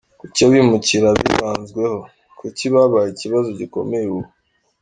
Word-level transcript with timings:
Kuki 0.19 0.39
abimukira 0.47 1.09
bibanzweho? 1.19 1.99
Kuki 2.39 2.65
babaye 2.73 3.07
ikibazo 3.11 3.49
gikomeye 3.59 4.05
ubu?. 4.13 4.29